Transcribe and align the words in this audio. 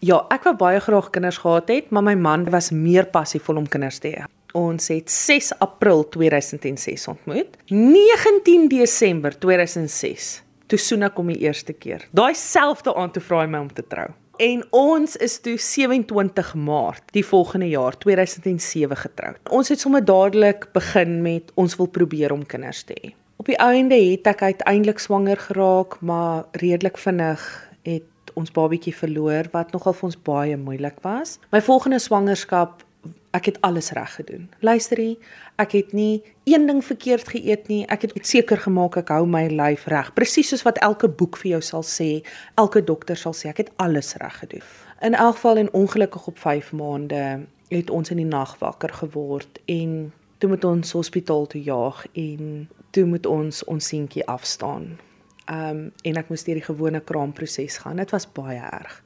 Ja, 0.00 0.22
ek 0.32 0.46
wou 0.48 0.54
baie 0.56 0.78
graag 0.80 1.10
kinders 1.12 1.42
gehad 1.42 1.68
het, 1.68 1.90
maar 1.92 2.00
my 2.06 2.14
man 2.16 2.46
was 2.48 2.70
meer 2.72 3.04
passievol 3.12 3.58
om 3.60 3.66
kinders 3.68 3.98
te 4.00 4.14
hê. 4.14 4.22
Ons 4.56 4.88
het 4.88 5.12
6 5.12 5.50
April 5.60 6.06
2006 6.08 7.04
ontmoet. 7.12 7.58
19 7.68 8.70
Desember 8.72 9.36
2006 9.36 10.30
toe 10.70 10.78
soen 10.80 11.04
ek 11.04 11.18
hom 11.20 11.28
die 11.28 11.42
eerste 11.44 11.74
keer. 11.76 12.06
Daai 12.16 12.32
selfde 12.38 12.94
aand 12.96 13.12
toe 13.18 13.22
vra 13.26 13.42
hy 13.42 13.50
my 13.52 13.60
om 13.66 13.68
te 13.74 13.84
trou. 13.84 14.08
En 14.40 14.62
ons 14.72 15.18
is 15.20 15.34
toe 15.44 15.58
27 15.60 16.54
Maart 16.56 17.12
die 17.12 17.24
volgende 17.26 17.68
jaar 17.68 17.98
2007 18.00 18.96
getroud. 19.02 19.40
Ons 19.52 19.68
het 19.68 19.82
sommer 19.84 20.00
dadelik 20.00 20.70
begin 20.72 21.18
met 21.26 21.52
ons 21.60 21.76
wil 21.76 21.90
probeer 21.92 22.32
om 22.32 22.46
kinders 22.48 22.86
te 22.88 22.96
hê. 22.96 23.12
Op 23.36 23.52
die 23.52 23.58
einde 23.60 23.98
het 24.00 24.32
ek 24.32 24.46
uiteindelik 24.48 25.00
swanger 25.02 25.36
geraak, 25.44 25.98
maar 26.00 26.48
redelik 26.56 26.96
vinnig 27.00 27.44
het 27.84 28.08
ons 28.34 28.52
babatjie 28.52 28.94
verloor 28.94 29.48
wat 29.52 29.72
nogal 29.72 29.96
vir 29.96 30.08
ons 30.10 30.22
baie 30.22 30.56
moeilik 30.56 31.00
was. 31.02 31.38
My 31.52 31.60
volgende 31.64 31.98
swangerskap 31.98 32.84
ek 33.30 33.44
het 33.44 33.60
alles 33.60 33.90
reg 33.90 34.14
gedoen. 34.14 34.48
Luisterie, 34.58 35.18
ek 35.56 35.72
het 35.72 35.92
nie 35.92 36.22
een 36.44 36.66
ding 36.66 36.82
verkeerd 36.84 37.28
geëet 37.28 37.68
nie. 37.70 37.84
Ek 37.86 38.02
het 38.02 38.26
seker 38.26 38.58
gemaak 38.58 38.98
ek 38.98 39.12
hou 39.14 39.22
my 39.26 39.46
lyf 39.52 39.86
reg, 39.90 40.12
presies 40.14 40.50
soos 40.50 40.64
wat 40.66 40.80
elke 40.82 41.08
boek 41.08 41.38
vir 41.40 41.54
jou 41.54 41.62
sal 41.62 41.86
sê, 41.86 42.10
elke 42.58 42.82
dokter 42.82 43.18
sal 43.18 43.36
sê 43.36 43.52
ek 43.52 43.64
het 43.64 43.74
alles 43.82 44.16
reg 44.20 44.40
gedoen. 44.42 44.66
In 45.00 45.14
elk 45.14 45.38
geval 45.38 45.62
en 45.62 45.72
ongelukkig 45.72 46.26
op 46.26 46.38
5 46.38 46.72
maande 46.72 47.46
het 47.70 47.90
ons 47.90 48.10
in 48.10 48.18
die 48.18 48.28
nag 48.28 48.58
wakker 48.58 48.92
geword 48.92 49.60
en 49.70 50.12
toe 50.38 50.50
moet 50.50 50.64
ons 50.64 50.92
hospitaal 50.92 51.46
toe 51.46 51.62
jaag 51.62 52.02
en 52.12 52.68
toe 52.90 53.04
moet 53.06 53.26
ons 53.26 53.64
ons 53.64 53.86
seentjie 53.86 54.26
afstaan. 54.26 54.98
Ehm 55.46 55.70
um, 55.70 55.92
en 56.02 56.16
ek 56.16 56.28
moes 56.28 56.44
deur 56.44 56.60
die 56.60 56.68
gewone 56.68 57.00
kraamproses 57.00 57.78
gaan. 57.78 57.96
Dit 57.96 58.10
was 58.10 58.28
baie 58.32 58.60
erg. 58.60 59.02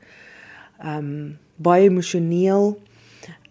Ehm 0.80 0.98
um, 0.98 1.38
baie 1.56 1.88
emosioneel 1.88 2.74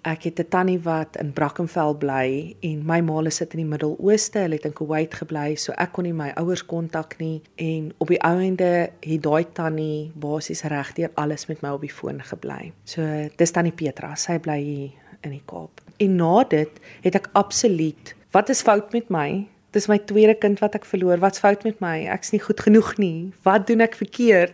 ek 0.03 0.23
het 0.23 0.39
'n 0.39 0.49
tannie 0.49 0.79
wat 0.79 1.15
in 1.17 1.33
Brackenfell 1.33 1.95
bly 1.95 2.55
en 2.59 2.85
my 2.85 2.99
ma 3.01 3.29
sit 3.29 3.53
in 3.53 3.59
die 3.59 3.65
Midde-Ooste, 3.65 4.39
hulle 4.39 4.55
het 4.55 4.65
in 4.65 4.73
Kuwait 4.73 5.13
gebly, 5.13 5.55
so 5.55 5.73
ek 5.77 5.91
kon 5.91 6.03
nie 6.03 6.13
my 6.13 6.31
ouers 6.35 6.65
kontak 6.65 7.17
nie 7.19 7.41
en 7.55 7.93
op 7.97 8.07
die 8.07 8.21
ouende 8.21 8.89
het 8.99 9.23
daai 9.23 9.45
tannie 9.53 10.11
basies 10.15 10.63
regdeur 10.63 11.09
alles 11.13 11.47
met 11.47 11.61
my 11.61 11.69
op 11.69 11.81
die 11.81 11.93
foon 11.93 12.21
gebly. 12.21 12.73
So 12.83 13.29
dis 13.37 13.51
tannie 13.51 13.71
Petra, 13.71 14.15
sy 14.15 14.39
bly 14.39 14.59
hier 14.63 14.91
in 15.21 15.31
die 15.31 15.43
Kaap. 15.45 15.81
En 15.97 16.15
na 16.15 16.43
dit 16.43 16.69
het 17.01 17.15
ek 17.15 17.29
absoluut, 17.33 18.15
wat 18.31 18.49
is 18.49 18.61
fout 18.61 18.91
met 18.93 19.09
my? 19.09 19.47
Dis 19.73 19.87
my 19.89 19.97
tweede 19.97 20.35
kind 20.37 20.59
wat 20.61 20.75
ek 20.77 20.85
verloor. 20.85 21.17
Wat's 21.23 21.41
fout 21.41 21.63
met 21.65 21.79
my? 21.81 22.03
Ek's 22.13 22.29
nie 22.33 22.41
goed 22.43 22.61
genoeg 22.61 22.91
nie. 23.01 23.31
Wat 23.45 23.65
doen 23.67 23.81
ek 23.81 23.97
verkeerd? 23.97 24.53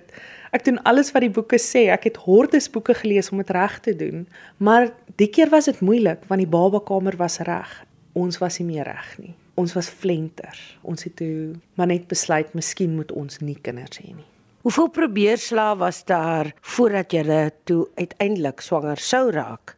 Ek 0.56 0.64
doen 0.66 0.80
alles 0.90 1.12
wat 1.14 1.26
die 1.26 1.34
boeke 1.34 1.60
sê. 1.62 1.90
Ek 1.92 2.08
het 2.08 2.22
hordes 2.24 2.70
boeke 2.72 2.96
gelees 2.98 3.30
om 3.34 3.42
dit 3.44 3.52
reg 3.54 3.76
te 3.86 3.94
doen, 4.00 4.26
maar 4.58 4.90
die 5.20 5.30
keer 5.30 5.52
was 5.52 5.68
dit 5.70 5.84
moeilik 5.84 6.24
want 6.32 6.42
die 6.42 6.50
babakamer 6.50 7.20
was 7.20 7.40
reg. 7.46 7.70
Ons 8.18 8.40
was 8.42 8.58
nie 8.62 8.70
meer 8.72 8.88
reg 8.90 9.12
nie. 9.20 9.36
Ons 9.60 9.76
was 9.76 9.92
flenter. 9.92 10.56
Ons 10.88 11.06
het 11.06 11.18
toe 11.20 11.60
maar 11.76 11.92
net 11.92 12.08
besluit 12.08 12.56
miskien 12.56 12.96
moet 12.96 13.12
ons 13.12 13.44
nie 13.44 13.60
kinders 13.60 14.00
hê 14.00 14.14
nie. 14.14 14.28
Hoeveel 14.64 14.90
probeerslae 14.92 15.78
was 15.80 16.02
daar 16.08 16.54
voordat 16.76 17.14
jy 17.16 17.50
toe 17.68 17.86
uiteindelik 17.96 18.64
swanger 18.64 19.00
sou 19.00 19.30
raak? 19.32 19.76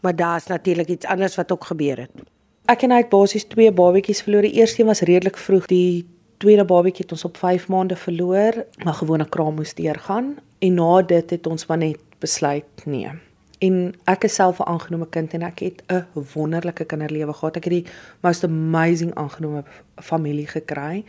Maar 0.00 0.16
daar's 0.16 0.46
natuurlik 0.46 0.88
iets 0.88 1.06
anders 1.06 1.36
wat 1.36 1.52
ook 1.52 1.64
gebeur 1.64 2.06
het. 2.06 2.22
Ek 2.70 2.84
en 2.86 2.92
hy 2.94 3.00
het 3.00 3.08
basies 3.10 3.48
twee 3.50 3.70
babatjies 3.74 4.20
verloor. 4.22 4.46
Die 4.46 4.60
eerste 4.60 4.82
een 4.82 4.86
was 4.86 5.00
redelik 5.02 5.38
vroeg. 5.42 5.64
Die 5.66 6.04
tweede 6.38 6.62
babatjie 6.64 7.02
het 7.02 7.12
ons 7.16 7.24
op 7.26 7.40
5 7.40 7.66
maande 7.68 7.96
verloor, 7.98 8.60
maar 8.84 8.94
gewone 8.94 9.26
kraam 9.28 9.56
moes 9.58 9.74
deurgaan 9.74 10.36
en 10.58 10.78
na 10.78 11.02
dit 11.02 11.30
het 11.34 11.46
ons 11.46 11.66
maar 11.66 11.80
net 11.80 11.98
besluit 12.22 12.84
nee. 12.86 13.10
En 13.58 13.74
ek 14.08 14.28
is 14.28 14.34
self 14.38 14.60
'n 14.60 14.70
aangenome 14.70 15.08
kind 15.08 15.34
en 15.34 15.42
ek 15.42 15.58
het 15.58 15.82
'n 15.88 16.06
wonderlike 16.34 16.84
kinderlewe 16.84 17.32
gehad. 17.32 17.56
Ek 17.56 17.64
het 17.64 17.72
die 17.72 17.86
most 18.20 18.44
amazing 18.44 19.14
aangenome 19.14 19.64
familie 19.96 20.46
gekry. 20.46 21.04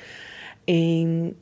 En 0.66 1.35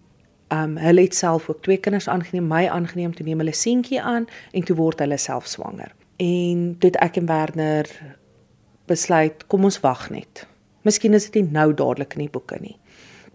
um 0.48 0.78
hulle 0.78 1.02
het 1.02 1.16
self 1.16 1.50
ook 1.50 1.62
twee 1.62 1.78
kinders 1.78 2.08
aangeneem, 2.08 2.48
my 2.48 2.68
aangeneem 2.68 3.16
toe 3.16 3.26
neem 3.26 3.38
hulle 3.38 3.54
seentjie 3.54 4.02
aan 4.02 4.28
en 4.52 4.64
toe 4.64 4.76
word 4.76 5.00
hulle 5.00 5.18
self 5.18 5.48
swanger. 5.48 5.96
En 6.18 6.76
toe 6.80 6.92
ek 6.92 7.16
en 7.16 7.26
Werner 7.26 8.18
besluit, 8.90 9.46
kom 9.48 9.68
ons 9.70 9.80
wag 9.86 10.10
net. 10.10 10.46
Miskien 10.88 11.14
is 11.14 11.30
dit 11.30 11.42
nie 11.42 11.56
nou 11.60 11.72
dadelik 11.74 12.18
in 12.18 12.26
die 12.26 12.34
boeke 12.34 12.60
nie. 12.62 12.78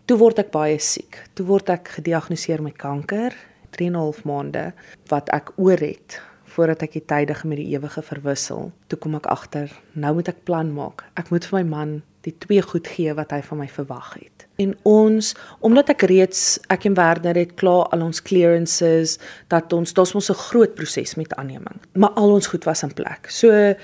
Toe 0.05 0.19
word 0.21 0.43
ek 0.43 0.53
baie 0.53 0.77
siek. 0.83 1.17
Toe 1.39 1.47
word 1.49 1.71
ek 1.73 1.95
gediagnoseer 1.97 2.61
met 2.65 2.77
kanker, 2.81 3.33
3 3.77 3.87
en 3.87 3.97
'n 3.97 4.03
half 4.03 4.25
maande 4.25 4.73
wat 5.09 5.29
ek 5.33 5.53
oor 5.57 5.79
het 5.79 6.21
voordat 6.55 6.83
ek 6.83 6.93
die 6.93 7.07
tydige 7.07 7.49
met 7.51 7.59
die 7.59 7.75
ewige 7.75 8.03
verwissel. 8.03 8.73
Toe 8.89 8.99
kom 8.99 9.15
ek 9.15 9.27
agter, 9.27 9.71
nou 9.93 10.15
moet 10.15 10.29
ek 10.29 10.45
plan 10.45 10.71
maak. 10.75 11.05
Ek 11.19 11.31
moet 11.31 11.45
vir 11.45 11.59
my 11.59 11.65
man 11.69 12.03
die 12.25 12.35
twee 12.39 12.63
goed 12.63 12.87
gee 12.89 13.13
wat 13.15 13.33
hy 13.35 13.43
van 13.43 13.59
my 13.59 13.67
verwag 13.69 14.15
het. 14.15 14.47
En 14.63 14.75
ons, 14.89 15.35
omdat 15.67 15.91
ek 15.91 16.07
reeds 16.09 16.61
ek 16.73 16.87
en 16.89 16.95
Werner 16.95 17.35
het 17.35 17.57
klaar 17.61 17.91
al 17.93 18.05
ons 18.07 18.23
clearances 18.23 19.19
dat 19.53 19.73
ons 19.73 19.93
daar's 19.93 20.15
mos 20.15 20.31
'n 20.31 20.45
groot 20.49 20.75
proses 20.75 21.17
met 21.17 21.35
aanneming. 21.35 21.81
Maar 21.93 22.11
al 22.11 22.33
ons 22.33 22.47
goed 22.47 22.65
was 22.65 22.83
in 22.83 22.95
plek. 22.95 23.27
So 23.29 23.75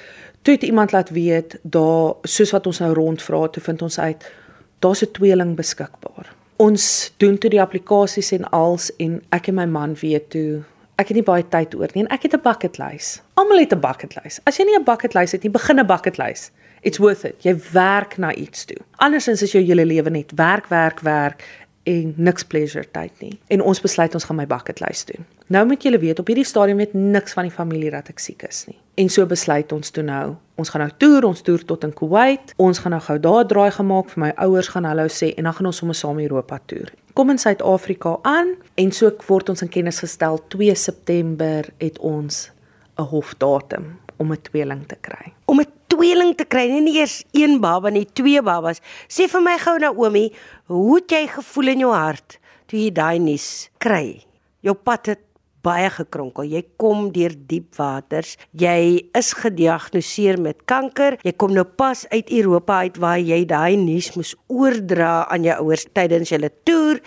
toe 0.43 0.55
het 0.55 0.63
iemand 0.63 0.93
laat 0.93 1.11
weet 1.11 1.59
daar 1.63 2.15
soos 2.23 2.51
wat 2.51 2.67
ons 2.67 2.79
nou 2.79 2.93
rondvra, 2.95 3.49
toe 3.49 3.63
vind 3.63 3.83
ons 3.83 3.99
uit 3.99 4.33
daar's 4.79 5.03
'n 5.03 5.13
tweeling 5.13 5.57
beskikbaar. 5.57 6.35
Ons 6.57 7.13
doen 7.17 7.39
toe 7.39 7.51
die 7.51 7.61
applikasies 7.61 8.33
en 8.33 8.51
als 8.51 8.97
en 8.97 9.23
ek 9.29 9.49
en 9.49 9.55
my 9.55 9.67
man 9.67 9.95
weet 9.95 10.31
toe 10.31 10.65
ek 11.01 11.13
het 11.13 11.19
nie 11.19 11.27
baie 11.27 11.45
tyd 11.49 11.75
oor 11.79 11.93
nie 11.95 12.05
en 12.05 12.13
ek 12.15 12.23
het 12.29 12.35
'n 12.37 12.43
bucket 12.45 12.79
list. 12.79 13.23
Almal 13.35 13.59
het 13.59 13.73
'n 13.73 13.81
bucket 13.81 14.17
list. 14.23 14.41
As 14.45 14.57
jy 14.57 14.65
nie 14.65 14.79
'n 14.79 14.85
bucket 14.85 15.15
list 15.15 15.33
het 15.33 15.43
nie, 15.43 15.51
begin 15.51 15.79
'n 15.81 15.87
bucket 15.87 16.19
list. 16.19 16.53
It's 16.83 16.99
worth 16.99 17.25
it. 17.25 17.43
Jy 17.43 17.57
werk 17.73 18.17
na 18.19 18.35
iets 18.35 18.65
toe. 18.65 18.77
Andersins 18.97 19.43
is 19.43 19.53
jou 19.53 19.65
hele 19.65 19.85
lewe 19.85 20.11
net 20.11 20.33
werk, 20.35 20.67
werk, 20.67 21.01
werk 21.01 21.45
en 21.83 22.15
niks 22.17 22.43
pleasure 22.43 22.91
tyd 22.91 23.13
nie. 23.21 23.39
En 23.49 23.63
ons 23.63 23.81
besluit 23.81 24.15
ons 24.15 24.25
gaan 24.25 24.37
my 24.37 24.47
bucket 24.47 24.81
list 24.81 25.13
doen. 25.15 25.27
Nou 25.47 25.67
moet 25.67 25.83
julle 25.83 25.99
weet 25.99 26.19
op 26.19 26.27
hierdie 26.27 26.45
stadium 26.45 26.77
weet 26.77 26.95
niks 26.95 27.33
van 27.33 27.43
die 27.43 27.53
familie 27.53 27.91
dat 27.91 28.09
ek 28.09 28.19
siek 28.19 28.43
is 28.43 28.65
nie. 28.67 28.79
En 28.95 29.09
so 29.09 29.27
besluit 29.27 29.73
ons 29.73 29.91
toe 29.91 30.03
nou, 30.03 30.35
ons 30.61 30.69
gaan 30.69 30.83
nou 30.85 30.91
toer, 30.99 31.25
ons 31.25 31.43
toer 31.43 31.63
tot 31.65 31.85
in 31.87 31.93
Kuwait. 31.97 32.55
Ons 32.61 32.83
gaan 32.83 32.93
nou 32.97 33.01
gou 33.05 33.17
daar 33.23 33.47
draai 33.49 33.71
gemaak 33.71 34.11
vir 34.13 34.25
my 34.25 34.31
ouers 34.45 34.69
gaan 34.75 34.89
hallo 34.89 35.07
sê 35.09 35.31
en 35.37 35.49
dan 35.49 35.57
gaan 35.57 35.71
ons 35.71 35.81
sommer 35.83 35.97
saam 35.97 36.21
Europa 36.21 36.59
toer. 36.67 36.91
Kom 37.15 37.31
in 37.31 37.39
Suid-Afrika 37.39 38.17
aan 38.29 38.55
en 38.81 38.93
so 38.93 39.11
word 39.29 39.53
ons 39.55 39.63
in 39.65 39.71
kennis 39.73 40.03
gestel 40.05 40.41
2 40.53 40.75
September 40.75 41.69
het 41.79 41.99
ons 41.99 42.51
'n 42.99 43.09
hofdatum 43.13 43.99
om 44.19 44.33
'n 44.33 44.43
tweeling 44.43 44.87
te 44.87 44.97
kry. 45.01 45.33
Om 45.47 45.61
'n 45.61 45.73
tweeling 45.87 46.37
te 46.37 46.45
kry, 46.45 46.67
nie 46.69 46.99
eers 46.99 47.25
een 47.33 47.61
baba 47.61 47.91
nie, 47.91 48.07
twee 48.13 48.43
babas. 48.43 48.81
Sê 49.09 49.29
vir 49.29 49.43
my 49.43 49.59
gou 49.59 49.79
Naomi, 49.79 50.33
hoe 50.67 50.97
het 50.97 51.11
jy 51.11 51.27
gevoel 51.27 51.69
in 51.69 51.79
jou 51.79 51.93
hart 51.93 52.39
toe 52.67 52.79
jy 52.79 52.91
daai 52.93 53.19
nuus 53.19 53.71
kry? 53.79 54.23
Jou 54.61 54.75
pad 54.75 55.07
het 55.07 55.21
baie 55.65 55.91
gekronkel. 55.93 56.49
Jy 56.49 56.63
kom 56.81 57.11
deur 57.15 57.35
diep 57.35 57.77
waters. 57.79 58.37
Jy 58.57 59.11
is 59.17 59.33
gediagnoseer 59.37 60.41
met 60.41 60.65
kanker. 60.71 61.19
Jy 61.27 61.35
kom 61.37 61.55
nou 61.57 61.65
pas 61.65 62.07
uit 62.11 62.33
Europa 62.41 62.81
uit 62.87 63.01
waar 63.03 63.21
jy 63.21 63.43
daai 63.49 63.77
nuus 63.81 64.13
moes 64.17 64.35
oordra 64.49 65.27
aan 65.31 65.47
jou 65.47 65.57
ouers 65.67 65.87
tydens 65.93 66.33
julle 66.33 66.53
toer 66.65 67.03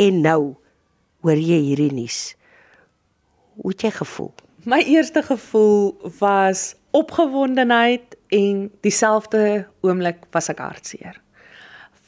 en 0.00 0.20
nou 0.24 0.40
hoor 1.24 1.40
jy 1.40 1.60
hierdie 1.70 1.92
nuus. 1.92 2.20
Hoe 3.60 3.74
het 3.74 3.84
jy 3.84 3.92
gevoel? 4.00 4.30
My 4.68 4.80
eerste 4.84 5.22
gevoel 5.24 5.96
was 6.20 6.74
opgewondenheid 6.96 8.16
en 8.28 8.68
dieselfde 8.84 9.66
oomblik 9.84 10.24
was 10.34 10.50
ek 10.52 10.60
hartseer. 10.60 11.20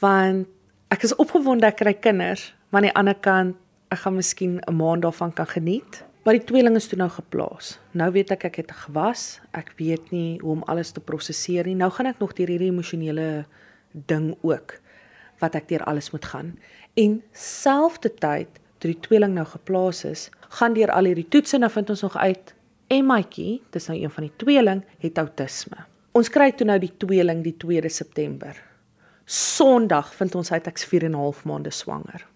Want 0.01 0.49
ek 0.93 1.05
is 1.07 1.15
opgewonde 1.21 1.65
ek 1.69 1.79
kry 1.81 1.93
kinders, 1.97 2.51
maar 2.69 2.83
aan 2.83 2.89
die 2.89 2.97
ander 2.99 3.17
kant 3.17 3.57
ek 3.93 4.03
gaan 4.05 4.15
miskien 4.17 4.59
'n 4.59 4.75
maand 4.75 5.01
daarvan 5.01 5.33
kan 5.33 5.47
geniet. 5.47 6.03
Maar 6.23 6.33
die 6.33 6.43
tweeling 6.43 6.75
is 6.75 6.87
toe 6.87 6.97
nou 6.97 7.09
geplaas. 7.09 7.79
Nou 7.91 8.11
weet 8.11 8.31
ek 8.31 8.43
ek 8.43 8.55
het 8.55 8.71
gewas. 8.71 9.41
Ek 9.51 9.73
weet 9.77 10.11
nie 10.11 10.39
hoe 10.39 10.51
om 10.51 10.63
alles 10.63 10.91
te 10.91 10.99
prosesseer 10.99 11.65
nie. 11.65 11.75
Nou 11.75 11.91
gaan 11.91 12.05
ek 12.05 12.19
nog 12.19 12.33
deur 12.33 12.47
hierdie 12.47 12.71
emosionele 12.71 13.45
ding 13.91 14.37
ook 14.41 14.79
wat 15.39 15.55
ek 15.55 15.67
deur 15.67 15.83
alles 15.83 16.11
moet 16.11 16.25
gaan. 16.25 16.59
En 16.95 17.21
selfdertyd 17.31 18.47
toe 18.79 18.91
die 18.91 18.99
tweeling 18.99 19.33
nou 19.33 19.45
geplaas 19.45 20.05
is, 20.05 20.29
gaan 20.49 20.73
deur 20.73 20.91
al 20.91 21.05
hierdie 21.05 21.27
toetse 21.27 21.55
en 21.55 21.59
nou 21.59 21.71
vind 21.71 21.89
ons 21.89 22.01
nog 22.01 22.17
uit 22.17 22.55
Emmaatjie, 22.87 23.61
dis 23.71 23.87
nou 23.87 23.99
een 23.99 24.11
van 24.11 24.23
die 24.23 24.35
tweeling, 24.37 24.83
het 24.99 25.17
outisme. 25.17 25.85
Ons 26.11 26.29
kry 26.29 26.51
toe 26.51 26.67
nou 26.67 26.79
die 26.79 26.93
tweeling 26.97 27.43
die 27.43 27.55
2de 27.65 27.89
September. 27.89 28.55
Sondag 29.25 30.13
vind 30.13 30.35
ons 30.35 30.51
uit 30.51 30.67
ek's 30.67 30.85
4 30.85 31.03
en 31.03 31.11
'n 31.11 31.15
half 31.19 31.43
maande 31.45 31.71
swanger 31.71 32.32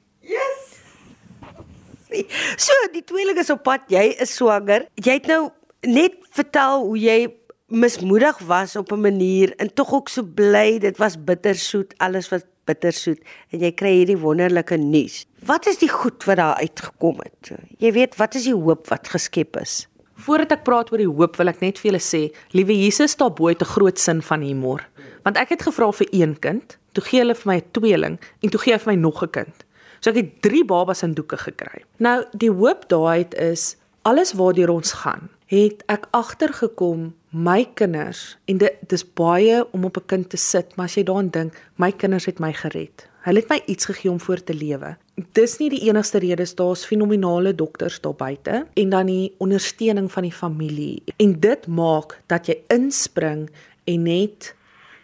nie. 2.17 2.25
So 2.57 2.73
die 2.93 3.03
tweeling 3.05 3.39
is 3.41 3.49
op 3.53 3.63
pad, 3.67 3.87
jy 3.93 4.15
is 4.19 4.35
swanger. 4.35 4.87
Jy 4.95 5.19
het 5.19 5.29
nou 5.29 5.49
net 5.85 6.17
vertel 6.35 6.83
hoe 6.85 6.97
jy 6.99 7.19
mismoedig 7.67 8.37
was 8.47 8.75
op 8.75 8.91
'n 8.91 9.01
manier 9.01 9.53
en 9.57 9.73
tog 9.73 9.93
ook 9.93 10.09
so 10.09 10.23
bly. 10.23 10.79
Dit 10.79 10.97
was 10.97 11.17
bittersoet, 11.23 11.93
alles 11.97 12.29
was 12.29 12.45
bittersoet 12.65 13.19
en 13.51 13.59
jy 13.59 13.71
kry 13.71 13.93
hierdie 14.01 14.17
wonderlike 14.17 14.77
nuus. 14.77 15.25
Wat 15.45 15.67
is 15.67 15.77
die 15.77 15.89
goed 15.89 16.23
wat 16.23 16.37
daar 16.37 16.55
uitgekom 16.55 17.21
het? 17.23 17.51
Jy 17.77 17.91
weet, 17.91 18.15
wat 18.15 18.35
is 18.35 18.43
die 18.43 18.55
hoop 18.55 18.87
wat 18.87 19.07
geskep 19.07 19.59
is? 19.61 19.87
Voordat 20.17 20.51
ek 20.51 20.63
praat 20.63 20.91
oor 20.91 20.97
die 20.97 21.07
hoop, 21.09 21.35
wil 21.37 21.47
ek 21.47 21.61
net 21.61 21.77
vir 21.79 21.91
julle 21.91 22.01
sê, 22.01 22.21
liewe 22.51 22.73
Jesus, 22.73 23.15
daar 23.15 23.31
bo 23.31 23.47
het 23.47 23.61
'n 23.61 23.73
groot 23.75 23.99
sin 23.99 24.21
van 24.21 24.41
humor. 24.41 24.81
Want 25.23 25.37
ek 25.37 25.49
het 25.49 25.61
gevra 25.61 25.91
vir 25.91 26.07
een 26.11 26.39
kind, 26.39 26.77
toe 26.93 27.03
gee 27.03 27.19
hulle 27.19 27.35
vir 27.35 27.51
my 27.51 27.57
'n 27.57 27.71
tweeling 27.71 28.19
en 28.41 28.49
toe 28.49 28.59
gee 28.59 28.73
hy 28.73 28.79
vir 28.79 28.93
my 28.93 28.99
nog 28.99 29.21
'n 29.23 29.29
kind. 29.29 29.65
So 29.99 30.09
ek 30.09 30.15
het 30.21 30.41
3 30.41 30.65
babas 30.65 31.03
in 31.03 31.13
doeke 31.17 31.38
gekry. 31.38 31.83
Nou, 31.97 32.23
die 32.31 32.51
hoop 32.51 32.88
daai 32.89 33.25
is 33.38 33.75
alles 34.07 34.33
waardeur 34.33 34.69
ons 34.69 34.91
gaan. 35.03 35.29
Het 35.47 35.83
ek 35.88 36.07
agtergekom 36.11 37.13
my 37.31 37.61
kinders 37.79 38.38
en 38.51 38.57
dit 38.57 38.79
dis 38.91 39.03
baie 39.15 39.63
om 39.71 39.85
op 39.85 39.97
'n 39.97 40.05
kind 40.05 40.29
te 40.29 40.38
sit, 40.38 40.75
maar 40.75 40.85
as 40.85 40.95
jy 40.95 41.03
daaraan 41.03 41.29
dink, 41.29 41.53
my 41.75 41.91
kinders 41.91 42.25
het 42.25 42.39
my 42.39 42.53
gered. 42.53 43.07
Hulle 43.21 43.39
het 43.39 43.49
my 43.49 43.61
iets 43.65 43.85
gegee 43.85 44.11
om 44.11 44.19
voor 44.19 44.44
te 44.44 44.53
lewe. 44.53 44.95
Dis 45.33 45.57
nie 45.59 45.69
die 45.69 45.81
enigste 45.89 46.19
rede, 46.19 46.45
daar's 46.55 46.85
fenominale 46.85 47.55
dokters 47.55 48.01
daar 48.01 48.15
buite 48.15 48.67
en 48.73 48.89
dan 48.89 49.05
die 49.05 49.33
ondersteuning 49.38 50.11
van 50.11 50.23
die 50.23 50.31
familie. 50.31 51.03
En 51.17 51.39
dit 51.39 51.67
maak 51.67 52.21
dat 52.27 52.47
jy 52.47 52.55
inspring 52.67 53.49
en 53.83 54.03
net 54.03 54.55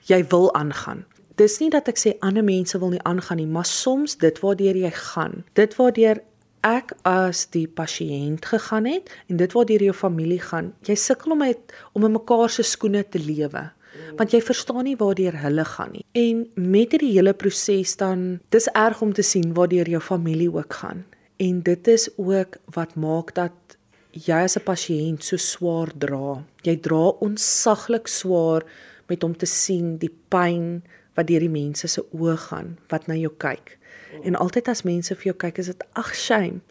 jy 0.07 0.25
wil 0.27 0.53
aangaan. 0.53 1.05
Dis 1.35 1.59
nie 1.59 1.69
dat 1.73 1.87
ek 1.89 1.97
sê 1.97 2.17
ander 2.21 2.43
mense 2.45 2.77
wil 2.79 2.93
nie 2.93 3.03
aangaan 3.03 3.37
nie, 3.41 3.49
maar 3.49 3.65
soms 3.65 4.17
dit 4.21 4.39
waardeur 4.39 4.77
jy 4.77 4.91
gaan. 4.91 5.43
Dit 5.53 5.75
waardeur 5.79 6.21
ek 6.63 6.93
as 7.03 7.45
die 7.51 7.67
pasiënt 7.67 8.45
gegaan 8.45 8.85
het 8.85 9.09
en 9.27 9.37
dit 9.37 9.51
waardeur 9.51 9.83
jou 9.83 9.93
familie 9.93 10.39
gaan. 10.39 10.73
Jy 10.87 10.95
sukkel 10.95 11.35
om 11.35 11.41
met 11.43 11.73
om 11.93 12.05
in 12.05 12.15
mekaar 12.15 12.49
se 12.49 12.63
skoene 12.63 13.03
te 13.03 13.19
lewe 13.19 13.71
want 14.17 14.33
jy 14.33 14.41
verstaan 14.41 14.85
nie 14.87 14.95
waardeur 14.97 15.35
hulle 15.43 15.65
gaan 15.65 15.91
nie. 15.93 16.05
En 16.17 16.43
met 16.55 16.93
hierdie 16.93 17.13
hele 17.15 17.33
proses 17.37 17.95
dan 17.99 18.39
dis 18.53 18.69
erg 18.77 19.01
om 19.05 19.13
te 19.13 19.25
sien 19.25 19.53
waardeur 19.57 19.89
jou 19.89 20.01
familie 20.01 20.49
ook 20.53 20.79
gaan. 20.81 21.03
En 21.41 21.61
dit 21.65 21.87
is 21.87 22.09
ook 22.17 22.57
wat 22.75 22.95
maak 22.95 23.33
dat 23.37 23.77
jy 24.11 24.43
as 24.45 24.57
'n 24.57 24.65
pasiënt 24.65 25.23
so 25.23 25.37
swaar 25.37 25.89
dra. 25.97 26.43
Jy 26.63 26.75
dra 26.77 27.13
onsaglik 27.19 28.07
swaar 28.07 28.63
met 29.07 29.23
om 29.23 29.37
te 29.37 29.45
sien 29.45 29.97
die 29.97 30.13
pyn 30.29 30.83
wat 31.17 31.27
deur 31.29 31.43
die 31.43 31.51
mense 31.51 31.87
se 31.87 32.03
oë 32.13 32.35
gaan 32.47 32.75
wat 32.93 33.07
na 33.07 33.17
jou 33.19 33.31
kyk. 33.37 33.77
En 34.23 34.37
altyd 34.37 34.69
as 34.69 34.83
mense 34.85 35.15
vir 35.15 35.31
jou 35.31 35.35
kyk, 35.45 35.57
is 35.61 35.71
dit 35.71 35.85
ag 35.99 36.13
shame. 36.15 36.61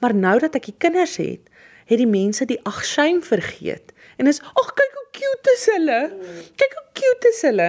Maar 0.00 0.14
nou 0.14 0.38
dat 0.40 0.56
ek 0.58 0.70
die 0.70 0.78
kinders 0.78 1.16
het, 1.20 1.50
het 1.86 2.00
die 2.00 2.08
mense 2.08 2.46
die 2.48 2.60
ag 2.68 2.82
shame 2.84 3.22
vergeet. 3.24 3.92
En 4.16 4.28
is 4.30 4.40
ag 4.40 4.72
kyk 4.78 4.96
hoe 5.00 5.08
cute 5.18 5.52
is 5.56 5.66
hulle. 5.74 6.00
Kyk 6.60 6.78
hoe 6.78 6.86
cute 7.00 7.32
is 7.32 7.42
hulle. 7.46 7.68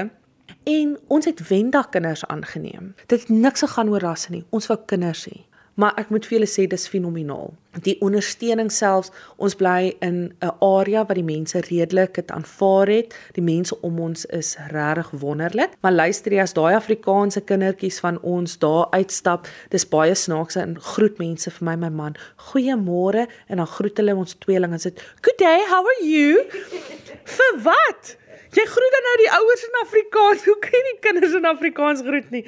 En 0.68 0.96
ons 1.08 1.26
het 1.28 1.44
wendag 1.48 1.90
kinders 1.90 2.26
aangeneem. 2.28 2.94
Dit 3.06 3.28
het 3.28 3.30
niks 3.30 3.64
gegaan 3.64 3.92
oor 3.92 4.04
rasse 4.04 4.32
nie. 4.34 4.44
Ons 4.50 4.68
wou 4.72 4.80
kinders 4.86 5.28
hê. 5.30 5.44
Maar 5.78 5.94
ek 6.02 6.10
moet 6.10 6.26
vir 6.26 6.40
julle 6.40 6.50
sê 6.50 6.64
dis 6.70 6.88
fenomenaal. 6.90 7.52
Die 7.86 7.94
ondersteuning 8.02 8.72
selfs, 8.74 9.12
ons 9.38 9.54
bly 9.56 9.94
in 10.02 10.34
'n 10.42 10.52
area 10.66 11.06
waar 11.06 11.20
die 11.20 11.24
mense 11.24 11.62
redelik 11.70 12.14
dit 12.16 12.32
aanvaar 12.32 12.88
het. 12.88 13.14
Die 13.34 13.44
mense 13.44 13.82
om 13.82 14.00
ons 14.00 14.26
is 14.26 14.58
regtig 14.72 15.10
wonderlik. 15.22 15.72
Maar 15.82 15.92
luister 15.92 16.32
jy 16.32 16.42
as 16.42 16.54
daai 16.54 16.74
Afrikaanse 16.76 17.42
kindertjies 17.42 18.00
van 18.00 18.22
ons 18.22 18.58
daar 18.58 18.88
uitstap, 18.90 19.48
dis 19.70 19.86
baie 19.86 20.16
snaaks 20.16 20.56
en 20.56 20.80
groet 20.82 21.18
mense 21.18 21.52
vir 21.52 21.66
my 21.66 21.76
my 21.76 21.90
man. 21.90 22.16
Goeiemôre 22.38 23.28
en 23.48 23.58
dan 23.58 23.68
groet 23.68 23.98
hulle 23.98 24.16
ons 24.16 24.34
tweeling 24.34 24.72
en 24.74 24.80
sê, 24.80 24.92
"Good 25.22 25.38
day, 25.38 25.60
how 25.70 25.86
are 25.86 26.06
you?" 26.06 26.44
vir 27.38 27.62
wat? 27.62 28.18
Jy 28.56 28.66
groet 28.66 28.94
dan 28.96 29.04
nou 29.06 29.16
die 29.20 29.32
ouers 29.32 29.64
in 29.68 29.80
Afrikaans. 29.82 30.44
Hoe 30.48 30.58
kan 30.60 30.72
jy 30.72 30.84
die 30.92 31.00
kinders 31.00 31.34
in 31.38 31.46
Afrikaans 31.46 32.02
groet 32.02 32.30
nie? 32.32 32.46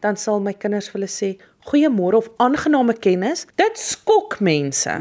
Dan 0.00 0.16
sal 0.16 0.40
my 0.40 0.52
kinders 0.52 0.88
vir 0.88 1.00
hulle 1.00 1.10
sê 1.10 1.30
goeiemôre 1.70 2.18
of 2.18 2.30
aangename 2.42 2.96
kennis. 2.98 3.46
Dit 3.60 3.78
skok 3.78 4.40
mense. 4.44 4.96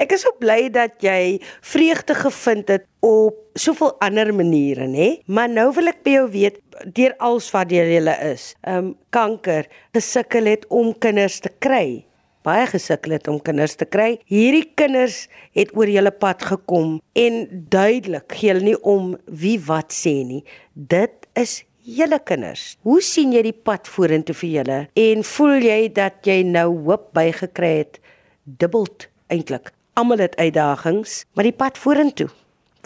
Ek 0.00 0.14
is 0.16 0.24
so 0.24 0.32
bly 0.40 0.70
dat 0.72 1.02
jy 1.04 1.38
vreugde 1.60 2.16
gevind 2.16 2.72
het 2.72 2.86
op 3.04 3.36
soveel 3.60 3.92
ander 4.00 4.32
maniere, 4.32 4.86
nê? 4.88 5.20
Maar 5.28 5.50
nou 5.52 5.68
wil 5.76 5.92
ek 5.92 6.00
by 6.06 6.14
jou 6.16 6.28
weet 6.32 6.60
deur 6.96 7.12
als 7.20 7.50
wat 7.52 7.72
jy 7.74 7.84
hulle 7.98 8.16
is. 8.32 8.54
Ehm 8.64 8.92
um, 8.92 8.94
kanker 9.12 9.68
gesukkel 9.92 10.48
het 10.48 10.64
om 10.72 10.94
kinders 10.96 11.42
te 11.44 11.52
kry 11.60 12.06
baie 12.46 12.66
gesukkel 12.70 13.16
het 13.18 13.28
om 13.28 13.40
kinders 13.44 13.76
te 13.76 13.86
kry. 13.88 14.14
Hierdie 14.30 14.66
kinders 14.78 15.26
het 15.56 15.72
oor 15.76 15.90
julle 15.90 16.12
pad 16.12 16.44
gekom 16.48 16.98
en 17.18 17.40
duidelik 17.72 18.32
gee 18.38 18.54
hulle 18.54 18.70
nie 18.70 18.78
om 18.80 19.12
wie 19.26 19.58
wat 19.66 19.94
sê 19.94 20.20
nie. 20.26 20.42
Dit 20.72 21.28
is 21.38 21.60
julle 21.96 22.20
kinders. 22.24 22.76
Hoe 22.86 23.00
sien 23.04 23.32
jy 23.34 23.42
die 23.48 23.56
pad 23.56 23.88
vorentoe 23.90 24.36
vir 24.42 24.50
julle 24.58 24.78
en 25.02 25.24
voel 25.32 25.66
jy 25.66 25.80
dat 25.96 26.26
jy 26.28 26.40
nou 26.46 26.68
hoop 26.86 27.10
bygekry 27.16 27.72
het 27.82 28.00
dubbeld 28.60 29.08
eintlik. 29.30 29.72
Almal 29.98 30.22
het 30.22 30.36
uitdagings, 30.38 31.24
maar 31.34 31.46
die 31.48 31.56
pad 31.56 31.78
vorentoe. 31.78 32.28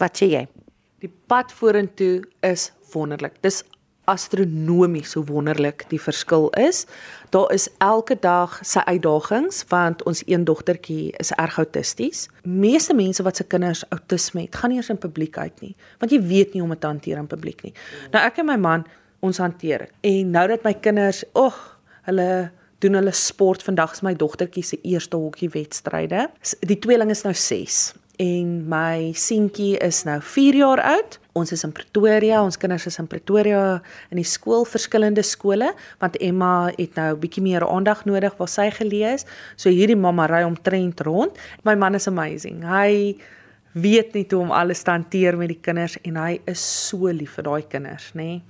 Wat 0.01 0.17
sê 0.19 0.29
jy? 0.31 0.43
Die 1.03 1.11
pad 1.29 1.53
vorentoe 1.53 2.23
is 2.45 2.71
wonderlik. 2.93 3.37
Dis 3.45 3.61
astronomies 4.11 5.13
hoe 5.13 5.23
wonderlik 5.25 5.85
die 5.89 6.01
verskil 6.01 6.49
is. 6.49 6.85
Daar 7.33 7.51
is 7.53 7.67
elke 7.83 8.17
dag 8.21 8.59
sy 8.63 8.83
uitdagings 8.85 9.63
want 9.69 10.03
ons 10.03 10.23
een 10.25 10.45
dogtertjie 10.45 11.13
is 11.21 11.31
erg 11.31 11.57
autisties. 11.57 12.27
Meeste 12.43 12.93
mense 12.93 13.23
wat 13.23 13.35
se 13.35 13.43
kinders 13.43 13.83
autisme 13.89 14.45
het, 14.45 14.55
gaan 14.55 14.73
nie 14.73 14.81
eens 14.81 14.91
in 14.93 15.01
publiek 15.01 15.37
uit 15.37 15.61
nie, 15.61 15.75
want 15.99 16.11
jy 16.11 16.21
weet 16.21 16.53
nie 16.53 16.61
hoe 16.61 16.69
om 16.69 16.75
dit 16.75 16.81
te 16.81 16.91
hanteer 16.91 17.21
in 17.21 17.31
publiek 17.31 17.63
nie. 17.65 17.73
Nou 18.13 18.23
ek 18.25 18.41
en 18.43 18.49
my 18.49 18.59
man, 18.61 18.85
ons 19.25 19.41
hanteer 19.41 19.87
dit. 19.87 19.97
En 20.11 20.31
nou 20.37 20.47
dat 20.47 20.63
my 20.63 20.73
kinders, 20.73 21.23
ag, 21.33 21.57
hulle 22.05 22.29
doen 22.83 22.93
hulle 22.99 23.11
sport. 23.11 23.63
Vandag 23.63 23.95
is 23.97 24.03
my 24.05 24.13
dogtertjie 24.13 24.63
se 24.63 24.79
eerste 24.83 25.17
hokkie 25.17 25.49
wedstryde. 25.53 26.27
Die 26.67 26.79
tweeling 26.79 27.11
is 27.13 27.23
nou 27.25 27.33
6 27.33 27.93
en 28.21 28.51
my 28.71 29.11
seentjie 29.17 29.75
is 29.83 30.03
nou 30.07 30.21
4 30.23 30.55
jaar 30.61 30.81
oud. 30.95 31.19
Ons 31.35 31.51
is 31.51 31.65
in 31.67 31.73
Pretoria, 31.75 32.39
ons 32.39 32.55
kinders 32.55 32.85
is 32.87 32.95
in 33.01 33.09
Pretoria 33.11 33.81
in 34.07 34.21
die 34.21 34.27
skool, 34.27 34.63
verskillende 34.63 35.23
skole, 35.27 35.73
want 35.99 36.15
Emma 36.23 36.71
het 36.77 36.95
nou 36.95 37.11
'n 37.11 37.19
bietjie 37.19 37.43
meer 37.43 37.67
aandag 37.67 38.05
nodig 38.05 38.37
waar 38.37 38.47
sy 38.47 38.69
gelees. 38.71 39.25
So 39.57 39.69
hierdie 39.69 39.99
mamma 39.99 40.27
ry 40.27 40.43
omtrent 40.43 41.01
rond. 41.01 41.37
My 41.63 41.75
man 41.75 41.95
is 41.95 42.07
amazing. 42.07 42.63
Hy 42.63 43.17
weet 43.73 44.13
net 44.13 44.31
hoe 44.31 44.41
om 44.41 44.51
alles 44.51 44.83
te 44.83 44.91
hanteer 44.91 45.37
met 45.37 45.49
die 45.49 45.59
kinders 45.61 45.97
en 46.03 46.15
hy 46.15 46.39
is 46.47 46.87
so 46.87 47.11
lief 47.11 47.35
vir 47.35 47.43
daai 47.43 47.67
kinders, 47.67 48.11
nê. 48.13 48.23
Nee. 48.23 48.41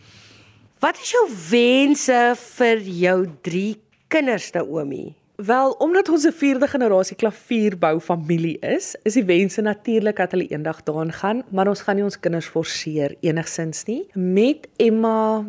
Wat 0.79 0.97
is 1.01 1.11
jou 1.11 1.25
wense 1.49 2.35
vir 2.37 2.77
jou 2.77 3.25
3 3.41 3.75
kinders, 4.07 4.51
Naomi? 4.53 5.15
Wel, 5.35 5.71
omdat 5.71 6.09
ons 6.09 6.23
'n 6.23 6.31
vierde 6.31 6.67
generasie 6.67 7.15
klavierbou 7.15 7.99
familie 7.99 8.59
is, 8.59 8.95
is 9.03 9.13
die 9.13 9.25
wense 9.25 9.61
natuurlik 9.61 10.15
dat 10.15 10.31
hulle 10.31 10.47
eendag 10.47 10.83
daarin 10.83 11.13
gaan, 11.13 11.43
maar 11.49 11.67
ons 11.67 11.81
gaan 11.81 11.95
nie 11.95 12.03
ons 12.03 12.19
kinders 12.19 12.45
forceer 12.45 13.15
enigsins 13.19 13.83
nie. 13.83 14.07
Met 14.13 14.67
Emma 14.75 15.45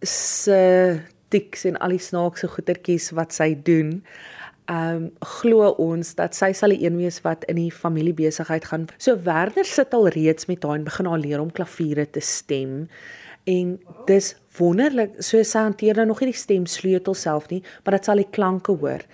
se 0.00 1.00
tiks 1.28 1.64
en 1.64 1.76
al 1.78 1.88
die 1.88 1.98
snaakse 1.98 2.48
goetertjies 2.48 3.10
wat 3.10 3.32
sy 3.32 3.58
doen, 3.62 4.04
ehm 4.64 4.94
um, 4.94 5.10
glo 5.18 5.68
ons 5.80 6.14
dat 6.14 6.34
sy 6.34 6.52
sal 6.52 6.68
die 6.68 6.84
een 6.84 6.96
wees 6.96 7.20
wat 7.24 7.44
in 7.44 7.56
die 7.56 7.72
familiebesigheid 7.72 8.64
gaan. 8.64 8.86
So 8.98 9.22
Werner 9.22 9.64
sit 9.64 9.94
al 9.94 10.08
reeds 10.08 10.46
met 10.46 10.62
haar 10.62 10.74
en 10.74 10.84
begin 10.84 11.06
haar 11.06 11.18
leer 11.18 11.40
om 11.40 11.52
klaviere 11.52 12.10
te 12.10 12.20
stem 12.20 12.88
en 13.48 13.78
dis 14.06 14.34
wonderlik 14.58 15.18
so 15.22 15.42
sy 15.42 15.64
hanteer 15.66 15.98
nou 15.98 16.08
nog 16.10 16.22
nie 16.22 16.32
die 16.32 16.40
stemsleutel 16.40 17.16
self 17.18 17.48
nie 17.52 17.62
maar 17.84 17.98
dit 17.98 18.08
sal 18.08 18.22
die 18.22 18.30
klanke 18.30 18.74
hoor. 18.80 19.04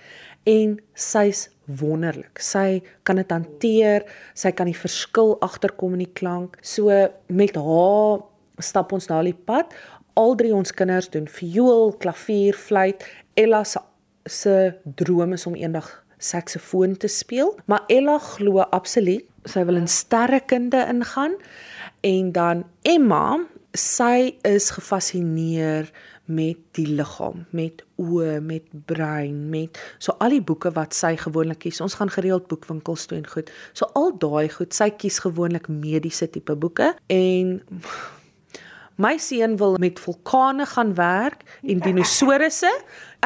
En 0.45 0.75
sy's 0.93 1.47
wonderlik. 1.65 2.37
Sy 2.37 2.83
kan 3.07 3.17
dit 3.17 3.31
hanteer 3.33 4.05
sy 4.37 4.51
kan 4.53 4.69
die 4.69 4.77
verskil 4.77 5.35
agterkom 5.45 5.95
in 5.97 6.05
die 6.05 6.13
klank. 6.13 6.59
So 6.61 6.93
met 7.27 7.57
haar 7.57 8.25
stap 8.61 8.93
ons 8.95 9.09
na 9.09 9.23
die 9.25 9.35
pad. 9.35 9.73
Al 10.15 10.37
drie 10.39 10.53
ons 10.55 10.71
kinders 10.71 11.09
doen 11.11 11.27
viool 11.27 11.95
klavier 11.99 12.55
fluit. 12.55 13.03
Ella 13.35 13.63
se 13.65 13.81
se 14.25 14.73
droom 14.97 15.35
is 15.35 15.45
om 15.45 15.53
eendag 15.53 15.85
saksofoon 16.17 16.95
te 16.97 17.07
speel. 17.07 17.53
Maar 17.65 17.83
Ella 17.87 18.17
glo 18.17 18.63
absoluut 18.73 19.25
sy 19.45 19.61
wil 19.67 19.77
in 19.77 19.87
sterrekunde 19.87 20.81
ingaan. 20.89 21.35
En 22.01 22.31
dan 22.31 22.63
Emma 22.81 23.39
sy 23.79 24.35
is 24.47 24.71
gefassineer 24.75 25.89
met 26.25 26.57
die 26.73 26.87
liggaam, 26.89 27.45
met 27.53 27.83
oë, 28.01 28.39
met 28.41 28.65
brein, 28.89 29.45
met 29.53 29.77
so 30.01 30.15
al 30.23 30.33
die 30.33 30.41
boeke 30.41 30.71
wat 30.73 30.95
sy 30.97 31.13
gewoonlik 31.21 31.61
kies. 31.65 31.81
Ons 31.85 31.97
gaan 31.99 32.09
gereeld 32.09 32.47
boekwinkels 32.49 33.05
toe 33.09 33.19
en 33.19 33.29
goed. 33.29 33.51
So 33.77 33.89
al 33.93 34.15
daai 34.21 34.49
goed, 34.49 34.73
sy 34.73 34.89
kies 34.97 35.21
gewoonlik 35.25 35.69
mediese 35.69 36.29
tipe 36.33 36.57
boeke 36.57 36.95
en 37.13 37.59
my 38.95 39.17
seun 39.19 39.57
wil 39.59 39.75
met 39.81 39.99
vulkane 39.99 40.65
gaan 40.71 40.93
werk 40.95 41.43
en 41.61 41.83
dinosourusse. 41.83 42.71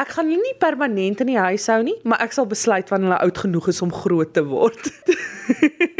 Ek 0.00 0.16
gaan 0.16 0.28
hulle 0.28 0.42
nie 0.42 0.56
permanent 0.58 1.22
in 1.22 1.30
die 1.30 1.38
huis 1.38 1.68
hou 1.70 1.80
nie, 1.86 1.96
maar 2.04 2.20
ek 2.24 2.34
sal 2.34 2.48
besluit 2.50 2.90
wanneer 2.90 3.14
hulle 3.14 3.28
oud 3.28 3.42
genoeg 3.46 3.70
is 3.72 3.82
om 3.86 3.94
groot 3.94 4.34
te 4.34 4.44
word. 4.50 4.90